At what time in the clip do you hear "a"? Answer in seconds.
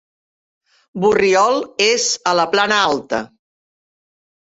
2.33-2.37